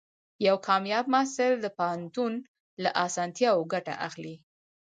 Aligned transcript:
یو 0.47 0.57
کامیاب 0.67 1.05
محصل 1.13 1.51
د 1.59 1.65
پوهنتون 1.77 2.33
له 2.83 2.89
اسانتیاوو 3.05 3.69
ګټه 3.73 3.93
اخلي. 4.07 4.35